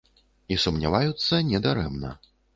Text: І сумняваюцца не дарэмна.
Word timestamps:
І 0.55 0.57
сумняваюцца 0.63 1.43
не 1.51 1.63
дарэмна. 1.69 2.11